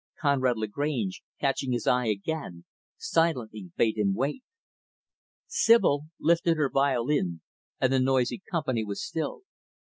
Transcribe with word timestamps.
Conrad 0.19 0.57
Lagrange, 0.57 1.21
catching 1.39 1.71
his 1.73 1.85
eye, 1.85 2.07
again, 2.07 2.65
silently 2.97 3.71
bade 3.77 3.99
him 3.99 4.15
wait. 4.15 4.41
Sibyl 5.45 6.05
lifted 6.19 6.57
her 6.57 6.71
violin 6.71 7.41
and 7.79 7.93
the 7.93 7.99
noisy 7.99 8.41
company 8.49 8.83
was 8.83 8.99
stilled. 9.05 9.43